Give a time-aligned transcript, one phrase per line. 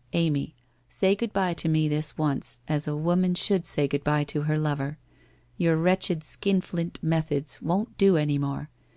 [0.24, 0.56] 'Amy,
[0.88, 4.42] say good bye to me this once, as a woman should say good bye to
[4.42, 4.98] her lover.
[5.56, 8.70] Your wretched skinflint methods won't do any more.